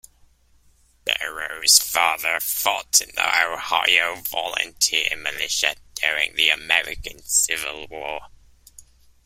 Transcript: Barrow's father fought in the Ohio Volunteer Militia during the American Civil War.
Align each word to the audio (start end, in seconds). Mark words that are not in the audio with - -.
Barrow's 1.05 1.77
father 1.77 2.39
fought 2.39 3.03
in 3.03 3.09
the 3.13 3.21
Ohio 3.45 4.15
Volunteer 4.21 5.15
Militia 5.15 5.75
during 5.93 6.33
the 6.33 6.49
American 6.49 7.21
Civil 7.21 7.85
War. 7.87 8.19